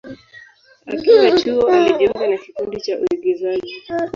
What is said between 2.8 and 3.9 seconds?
cha uigizaji.